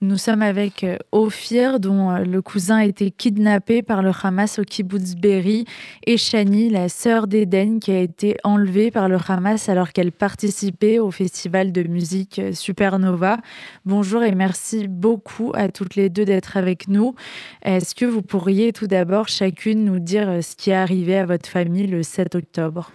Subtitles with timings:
[0.00, 4.58] Nous sommes avec euh, Ophir, dont euh, le cousin a été kidnappé par le Hamas
[4.58, 5.64] au kibbutz Berry,
[6.06, 10.98] et Shani, la sœur d'Eden, qui a été enlevée par le Hamas alors qu'elle participait
[10.98, 13.38] au festival de musique euh, Supernova.
[13.86, 17.14] Bonjour et merci beaucoup à toutes les deux d'être avec nous.
[17.62, 21.48] Est-ce que vous pourriez tout d'abord chacune nous dire ce qui est arrivé à votre
[21.48, 22.90] famille le 7 octobre?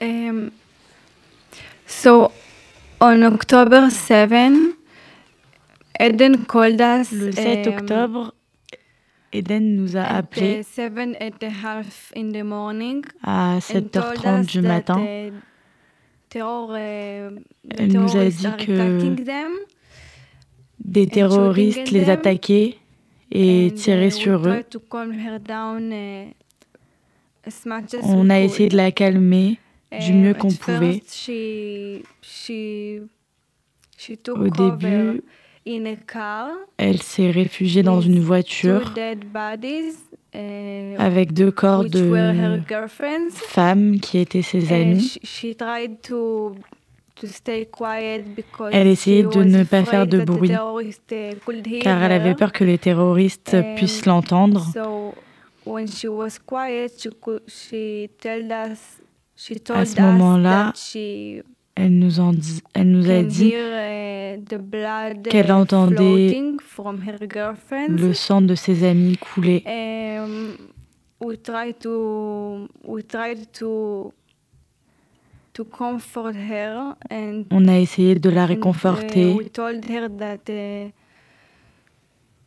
[0.00, 0.50] Um,
[1.86, 2.32] So,
[3.00, 4.83] on October 7,
[6.04, 7.12] Eden called us.
[7.12, 8.34] Le 7 um, octobre,
[9.32, 13.04] Eden nous a appelés uh, morning.
[13.22, 15.00] à and told 7h30 us du matin.
[15.00, 15.30] uh,
[16.70, 19.06] uh, the Elle nous a terrorists dit que
[20.84, 22.76] Des terroristes les attaquaient
[23.30, 24.60] et tiraient uh, we sur eux.
[24.60, 26.32] uh,
[28.02, 29.58] On a essayé de la calmer
[30.00, 31.02] du Um, mieux qu'on pouvait.
[34.28, 35.22] Au début.
[36.76, 39.96] Elle s'est réfugiée dans une voiture dead bodies,
[40.34, 42.12] uh, avec deux corps de
[43.30, 45.18] femmes qui étaient ses amies.
[45.22, 46.54] she, she tried to
[47.16, 51.78] to stay quiet because Elle essayait she de was ne pas faire de bruit, uh,
[51.80, 54.66] car elle avait peur que les terroristes puissent l'entendre.
[54.74, 55.14] So
[55.64, 59.00] when she was quiet, she could she told us
[59.36, 60.72] she told À ce moment-là,
[61.76, 63.52] Elle nous, en dit- elle nous a dit
[64.34, 66.52] hear the blood qu'elle entendait
[67.88, 69.62] le sang de ses amis couler.
[71.20, 74.12] We tried to we tried to
[75.54, 79.32] to comfort her and On a essayé de la réconforter.
[79.32, 80.40] we told her that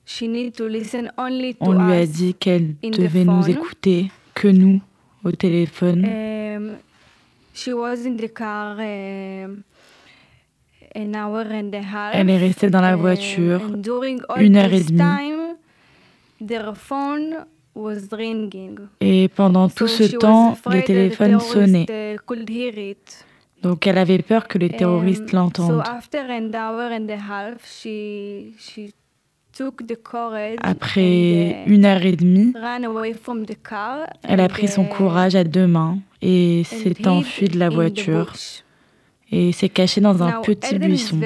[0.05, 4.49] she need to listen only to On lui a dit qu'elle devait nous écouter, que
[4.49, 4.79] nous,
[5.23, 6.05] au téléphone.
[6.05, 6.77] Um,
[7.53, 8.85] she was in the car um, an hour and a
[9.43, 9.63] half.
[10.95, 13.61] Elle est restée dans la voiture
[14.37, 14.97] une heure et demie.
[14.97, 15.55] time,
[16.45, 18.77] their phone was ringing.
[18.99, 20.55] Et pendant tout ce temps,
[21.39, 21.85] sonnaient.
[21.85, 23.25] terrorists, uh, could hear it.
[23.61, 25.83] Donc elle avait peur que les terroristes l'entendent.
[30.61, 34.07] Après uh, une heure et demie, ran away from the car.
[34.23, 38.33] elle a pris son uh, courage à deux mains et s'est enfuie de la voiture.
[39.31, 41.19] Et s'est cachée dans un Now, petit Eden is buisson.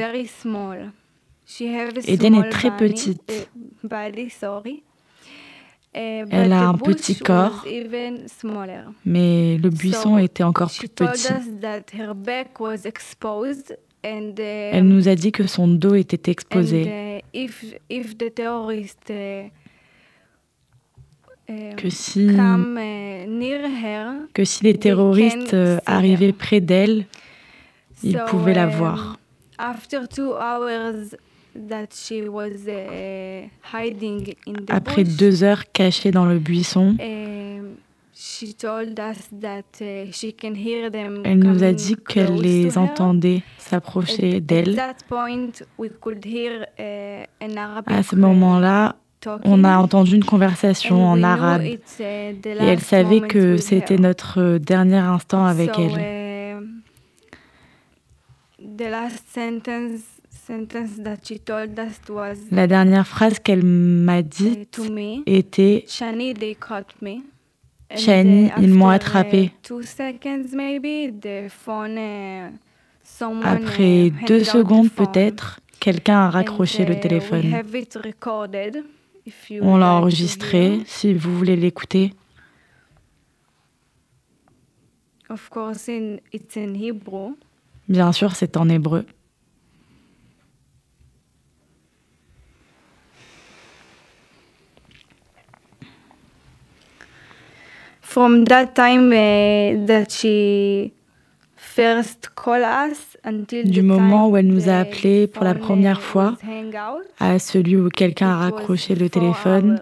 [2.07, 3.49] Eden est très petite.
[3.83, 4.83] body, sorry.
[5.93, 7.65] Uh, Elle a un petit corps.
[9.05, 11.27] Mais le buisson So, était encore plus petit.
[14.03, 18.17] and uh, Elle nous a dit que son dos était and, exposé, uh, if if
[18.17, 19.51] the terrorist um,
[21.75, 22.27] que si,
[24.33, 27.05] que les terroristes euh, arrivaient près d'elle,
[28.03, 29.17] ils So, pouvaient la voir.
[29.57, 31.15] After two hours
[31.55, 32.67] that she was
[33.73, 37.75] hiding in the Après deux heures cachée dans le buisson, um,
[38.41, 38.47] uh,
[41.23, 44.79] elle nous a dit qu'elle les entendait s'approcher d'elle.
[46.79, 47.25] uh,
[47.87, 48.95] À ce moment-là,
[49.43, 52.29] on a entendu une conversation en arabe uh, et
[52.59, 56.20] elle savait que c'était notre euh, dernier instant avec elle.
[58.81, 60.01] Uh, the last sentence
[60.45, 65.23] sentence that she told us was La dernière phrase qu'elle m'a uh, dite to me,
[65.25, 67.21] était Shani, they caught me.
[67.89, 69.45] And, Shani, uh, ils m'ont attrapé.
[69.45, 72.51] uh, two seconds maybe, the phone, uh,
[73.03, 77.53] someone, Après uh, deux secondes peut-être, quelqu'un a And, raccroché uh, le We téléphone.
[77.53, 78.83] have it recorded,
[79.25, 82.13] if you On l'a enregistré, si vous voulez l'écouter.
[85.29, 87.35] Of course, in, it's in Hebrew.
[87.91, 89.05] Bien sûr, c'est en hébreu.
[98.01, 100.93] From that time uh, that she
[101.57, 106.37] first called us until Du moment où elle nous a appelés pour la première fois,
[107.19, 109.81] à celui où quelqu'un a raccroché le téléphone,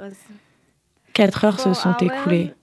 [1.13, 2.53] quatre heures se sont écoulées.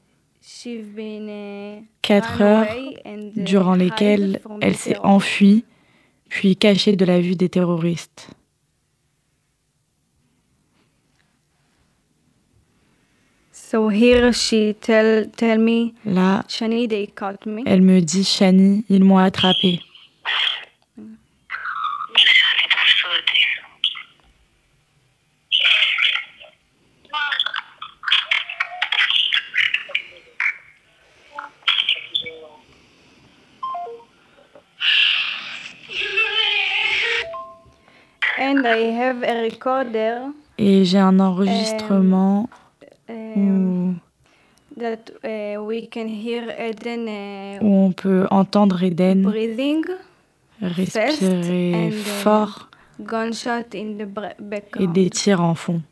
[0.64, 2.66] Uh, Quatre heures
[3.04, 5.64] uh, durant lesquelles elle s'est enfuie,
[6.28, 8.28] puis cachée de la vue des terroristes.
[16.04, 16.44] Là,
[17.66, 19.80] elle me dit Shani, ils m'ont attrapée.
[40.58, 42.48] Et j'ai un enregistrement
[43.08, 43.94] où,
[44.78, 45.10] that
[45.58, 47.08] we can hear Eden
[47.62, 49.84] où on peut entendre Eden breathing,
[50.60, 52.68] respirer and, uh, fort
[53.00, 54.32] gunshot in the bra-
[54.80, 55.82] et des tirs en fond.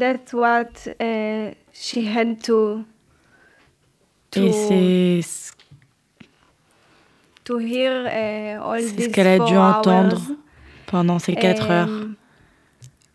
[0.00, 2.84] That's what uh, she had to
[4.32, 5.52] to, Et c'est ce
[7.44, 10.36] to hear uh, all c'est ce qu'elle a dû entendre hours.
[10.86, 11.88] pendant ces quatre heures.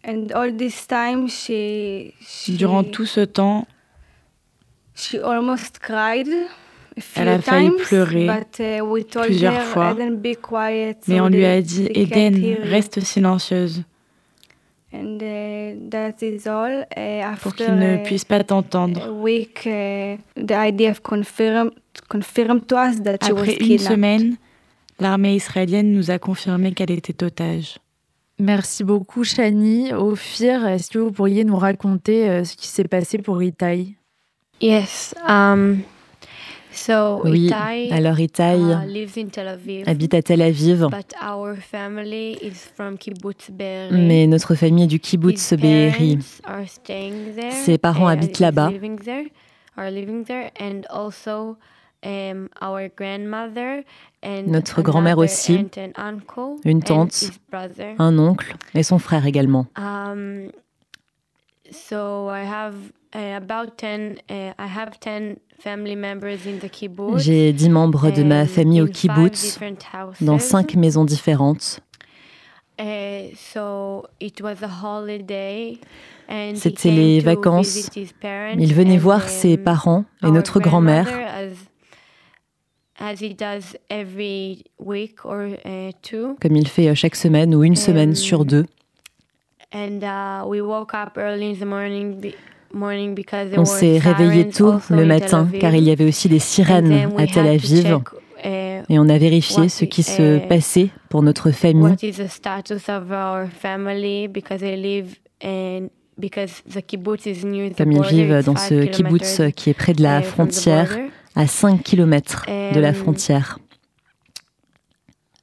[0.07, 3.65] And all this time she, she Durant tout ce temps,
[4.93, 6.27] she almost cried
[6.97, 9.91] a few Elle a failli times, pleurer but uh, we told plusieurs her, fois.
[9.93, 13.83] Eden, be quiet, mais on lui a dit Eden, hear you." reste silencieuse
[14.95, 16.85] And uh, that is all.
[16.95, 19.09] Uh, pour after qu'il ne uh, puisse pas t'entendre.
[19.11, 21.71] week, uh, the IDF confirmed
[22.07, 23.91] confirmed to us that she was Après une kidnapped.
[23.91, 24.35] semaine,
[24.99, 27.77] l'armée israélienne nous a confirmé qu'elle était otage.
[28.37, 29.93] Merci beaucoup, Shani.
[29.93, 33.95] Ophir, est-ce que vous pourriez nous raconter euh, ce qui s'est passé pour Itai?
[34.61, 35.15] Yes.
[35.27, 35.79] Um,
[37.23, 41.55] Oui, Itai alors Itai uh, lives in Tel Aviv, habite à Tel Aviv, but our
[41.55, 43.97] family is from Kibbutz Be'eri.
[43.97, 46.19] mais notre famille est du kibbutz Be'eri.
[47.51, 48.71] Ses parents habitent là-bas.
[52.05, 53.83] um, our grandmother
[54.23, 55.69] and Notre grand-mère aussi, une
[56.65, 57.31] and tante,
[57.99, 59.67] un oncle et son frère également.
[59.77, 60.51] Um,
[61.71, 62.75] so I have
[63.13, 65.39] uh, about 10, uh, I have 10
[67.17, 69.59] J'ai dix membres de ma famille au kibbutz,
[70.21, 71.79] dans cinq maisons différentes.
[72.77, 73.31] Uh,
[74.19, 74.31] he
[76.55, 77.89] C'était les vacances.
[78.57, 81.07] Il venait voir ses um, parents et notre grand-mère.
[85.65, 86.35] uh, two.
[86.41, 88.65] comme il fait euh, chaque semaine ou une semaine sur deux.
[92.75, 97.47] On s'est réveillé tôt le matin car il y avait aussi des sirènes à Tel
[97.47, 97.99] Aviv
[98.43, 98.49] uh,
[98.89, 101.95] et on a vérifié ce qui se euh, passait pour notre famille.
[107.77, 110.97] Comme ils vivent dans ce kibbutz kilometers, qui est près de la the frontière,
[111.35, 113.59] à 5 km de la frontière.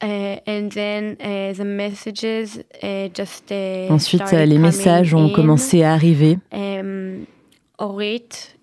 [0.02, 3.52] Uh, and then uh, the messages uh, just
[3.88, 5.32] Ensuite, les messages ont in.
[5.32, 6.38] commencé à arriver.
[6.50, 7.24] Um,
[7.78, 8.56] Orit,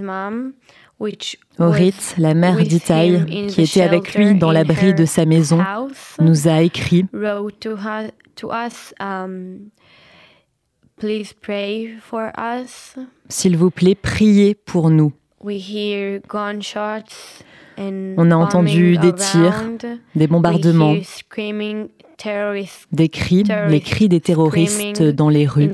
[0.00, 0.52] mom,
[1.00, 5.58] which Orit, was la mère d'Itaï, qui était avec lui dans l'abri de sa maison,
[5.58, 8.94] house, nous a écrit wrote to, her, to us,
[10.96, 12.96] please pray for us.
[13.28, 15.12] S'il vous plaît, priez pour nous.
[15.42, 17.42] We hear gunshots
[17.78, 19.64] On a entendu des tirs.
[20.14, 20.96] Des bombardements,
[22.92, 25.70] des cris, les cris des terroristes dans les rues.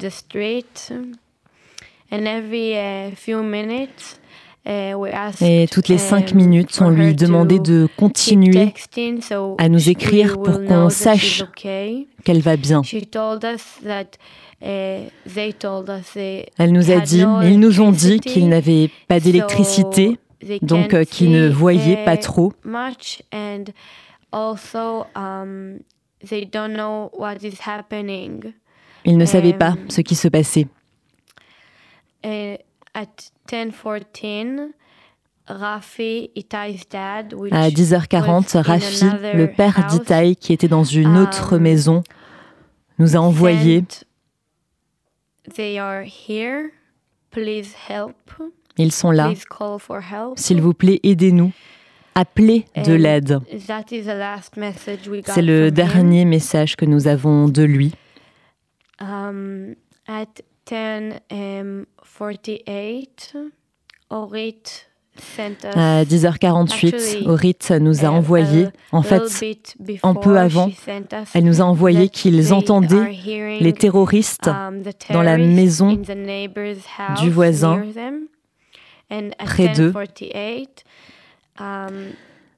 [4.67, 8.73] uh, uh, Et toutes les cinq um, minutes, on lui demandait de continuer
[9.59, 12.83] à nous écrire pour qu'on sache qu'elle va bien.
[14.63, 15.09] Uh,
[16.57, 20.19] Elle nous a dit, ils nous ont dit qu'ils n'avaient pas d'électricité,
[20.63, 22.53] donc euh, qu'ils ne voyaient pas trop.
[22.65, 23.65] much and
[24.33, 25.79] also um,
[26.29, 28.53] they don't know what is happening.
[29.05, 30.67] Ils ne savaient pas Euh, ce qui se passait.
[32.95, 33.07] At
[33.49, 34.71] 10:14,
[35.47, 40.85] Rafi, Itai's dad, which À 10h40, was in Rafi, le père d'Itaï, qui était dans
[40.85, 42.03] une autre um, maison,
[42.99, 43.85] nous a envoyé
[45.55, 46.71] They are here.
[47.35, 48.15] Please help.
[48.79, 49.27] Ils sont là.
[49.27, 50.39] Please call for help.
[50.39, 51.53] S'il vous plaît, aidez-nous.
[52.15, 53.41] Appelez de l'aide.
[55.27, 57.93] C'est le dernier message que nous avons de lui.
[59.01, 59.75] Um,
[60.07, 63.37] at 10 um, 48,
[64.11, 64.94] Orit sent us
[65.75, 69.23] À 10h48, Actually, Orit nous a envoyé, en fait,
[70.03, 70.71] un peu avant,
[71.35, 73.13] elle nous a envoyé qu'ils entendaient
[73.61, 76.01] les terroristes um, dans la maison
[77.21, 77.85] du voisin,
[79.45, 79.93] près d'eux.
[79.93, 80.67] 10:48,
[81.61, 81.93] um,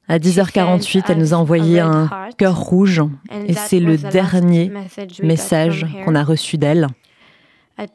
[0.09, 2.09] À 10h48, elle nous a envoyé un
[2.39, 3.03] cœur rouge.
[3.47, 4.73] Et c'est le dernier
[5.23, 6.89] message qu'on a reçu d'elle.
[7.79, 7.87] À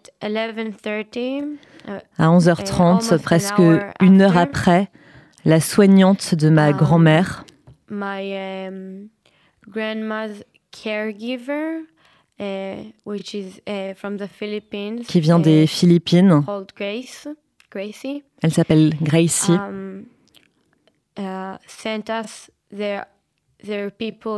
[2.27, 3.61] 11h30, presque
[3.99, 4.89] une heure après,
[5.45, 7.45] la soignante de ma um, grand-mère,
[7.89, 9.09] um,
[12.39, 12.93] uh,
[13.67, 13.93] uh,
[15.07, 16.43] qui vient des uh, Philippines.
[18.43, 19.51] Elle s'appelle Gracie.
[19.51, 20.03] Um,
[21.17, 21.57] uh,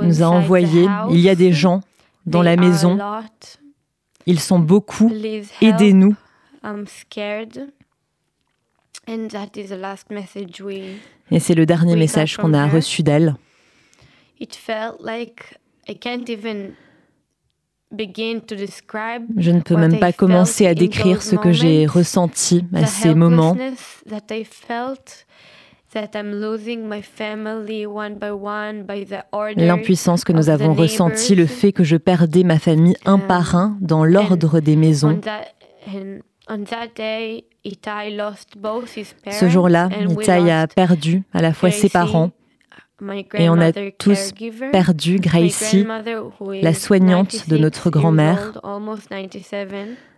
[0.01, 0.87] nous a envoyé.
[1.09, 1.81] Il y a des gens
[2.25, 2.97] dans la maison.
[4.25, 5.11] Ils sont beaucoup.
[5.61, 6.15] Aidez-nous.
[11.31, 13.35] Et c'est le dernier message qu'on a reçu d'elle.
[19.37, 23.57] Je ne peux même pas commencer à décrire ce que j'ai ressenti à ces moments.
[29.55, 33.77] L'impuissance que nous avons ressentie, le fait que je perdais ma famille un par un
[33.79, 35.19] dans l'ordre des maisons.
[39.31, 42.31] Ce jour-là, Itai a perdu à la fois ses parents
[43.33, 44.31] et on a tous
[44.71, 45.85] perdu Gracie,
[46.61, 48.61] la soignante de notre grand-mère,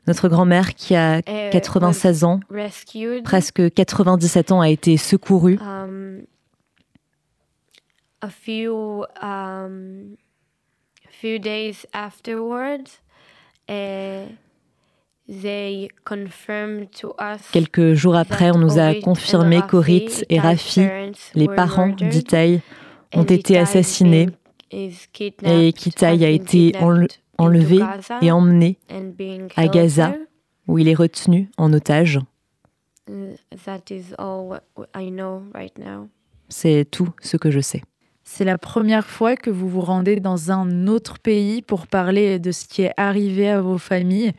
[0.07, 2.39] notre grand-mère qui a 96 uh, ans,
[3.23, 5.57] presque 97 ans, a été secourue.
[17.51, 20.87] Quelques jours après, on nous a confirmé qu'Orit et Rafi,
[21.33, 22.61] les parents d'Itaï,
[23.13, 24.29] ont été assassinés
[24.71, 26.73] et qu'Itaï a été
[27.37, 27.79] enlevé
[28.21, 28.77] et emmené
[29.55, 30.15] à Gaza,
[30.67, 32.19] où il est retenu en otage.
[36.49, 37.81] C'est tout ce que je sais.
[38.27, 42.51] C'est la première fois que vous vous rendez dans un autre pays pour parler de
[42.51, 44.33] ce qui est arrivé à vos familles.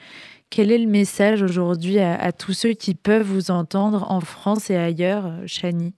[0.51, 4.71] Quel est le message aujourd'hui à, à, tous ceux qui peuvent vous entendre en France
[4.71, 5.93] et ailleurs, Shani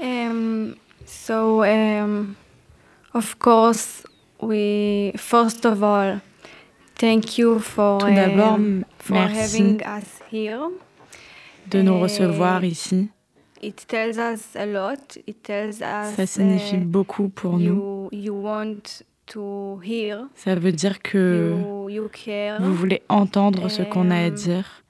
[0.00, 2.34] um, So, um,
[3.14, 4.02] of course,
[4.40, 6.20] we first of all
[6.98, 10.70] thank you for, Tout d'abord, um, for having us here.
[11.70, 13.10] de nous recevoir ici.
[13.62, 15.18] It tells us a lot.
[15.26, 18.08] It tells us, Ça signifie uh, beaucoup pour you, nous.
[18.12, 19.02] You want
[20.34, 21.52] ça veut dire que
[22.60, 24.82] vous voulez entendre ce qu'on a à dire,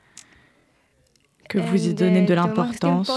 [1.49, 3.11] que vous y donnez de l'importance.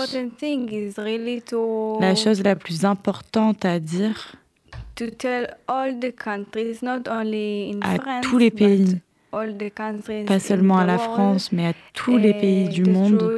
[1.99, 4.35] La chose la plus importante à dire
[4.97, 5.87] à
[8.21, 9.01] tous les pays,
[10.25, 13.37] pas seulement à la France, mais à tous les pays du monde,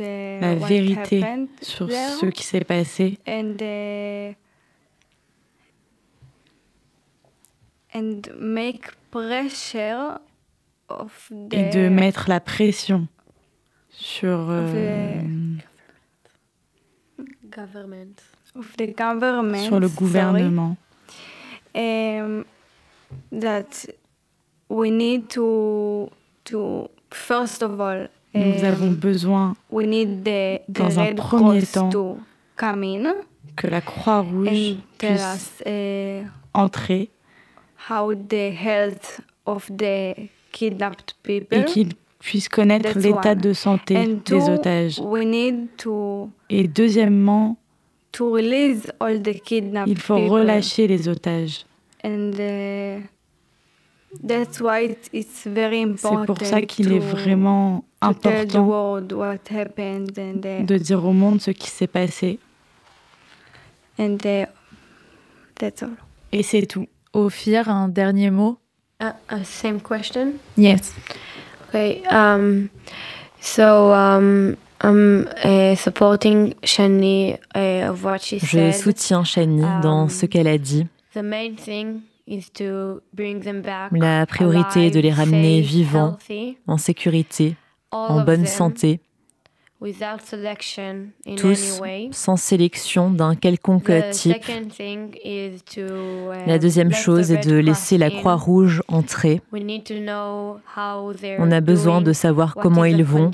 [0.00, 1.24] la vérité
[1.62, 3.18] sur ce qui s'est passé.
[3.26, 3.54] And
[8.38, 10.18] make pressure
[10.88, 13.08] of the et de mettre la pression
[13.90, 15.20] sur euh,
[17.50, 18.22] government.
[18.54, 20.76] Of the government, sur le gouvernement.
[21.74, 22.44] Um,
[23.30, 23.86] that
[24.68, 26.10] we need to
[26.44, 31.62] to first of all nous um, avons besoin we need the, the dans un premier
[31.62, 32.18] temps to
[32.56, 33.14] come in
[33.56, 37.10] que la Croix-Rouge puisse us, uh, entrer
[37.88, 41.58] how the health of the kidnapped people.
[41.58, 44.98] Et qu'ils puissent connaître l'état de santé And des otages.
[45.00, 47.56] We need to, Et deuxièmement,
[48.12, 50.32] to release all the kidnapped il faut people.
[50.32, 51.64] relâcher les otages.
[52.04, 53.02] And uh,
[54.26, 58.66] that's why it's very important C'est pour ça qu'il est vraiment important
[59.12, 62.38] what happened and, uh, de dire au monde ce qui s'est passé.
[63.98, 64.46] And uh,
[65.58, 65.96] that's all.
[66.32, 66.86] Et c'est tout.
[67.12, 68.58] Ophir, un dernier mot?
[69.02, 70.34] Uh, uh, Same question?
[70.56, 70.94] Yes.
[71.68, 72.02] Okay.
[72.10, 72.68] Um,
[73.40, 78.74] so um, I'm uh, supporting Shani uh, of what she Je said.
[78.74, 80.86] soutiens Shani um, dans ce qu'elle a dit.
[81.14, 85.70] The main thing is to bring them back La priorité est de les ramener safe,
[85.72, 87.56] vivants, healthy, en sécurité,
[87.90, 89.00] en bonne santé
[91.36, 94.36] tous sans sélection d'un quelconque type.
[95.26, 95.50] Uh,
[96.46, 99.40] la deuxième chose est de laisser la Croix-Rouge entrer.
[99.52, 103.30] On a besoin de savoir comment ils vont,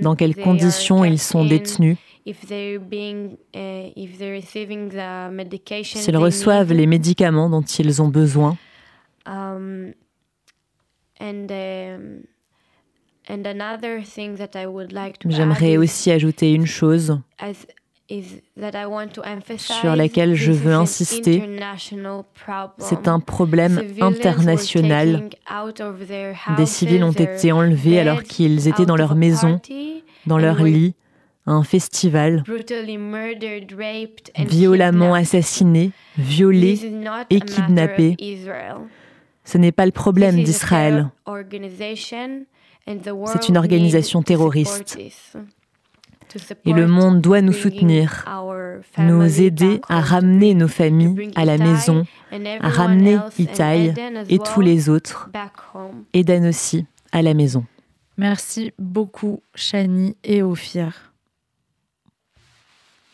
[0.00, 2.32] dans quelles conditions ils sont détenus, uh,
[5.82, 8.56] s'ils reçoivent les médicaments dont ils ont besoin.
[9.24, 9.92] Um,
[11.20, 11.46] um,
[15.28, 17.18] J'aimerais aussi ajouter une chose.
[19.58, 21.42] sur laquelle je veux insister.
[22.78, 25.30] C'est un problème international.
[26.56, 29.60] Des civils ont été enlevés alors qu'ils étaient dans leur maison,
[30.26, 30.94] dans leur lit,
[31.46, 32.44] à un festival,
[34.38, 36.78] violemment assassinés, violés
[37.30, 38.16] et kidnappés.
[39.44, 41.08] Ce n'est pas le problème d'Israël.
[42.86, 44.98] C'est une organisation terroriste.
[46.64, 48.24] Et le monde doit nous soutenir,
[48.98, 53.94] nous aider à ramener nos familles à la maison, à ramener Itaï
[54.28, 55.30] et tous les autres,
[56.12, 57.64] et Dan aussi à la maison.
[58.16, 61.11] Merci beaucoup, Shani et Ophir.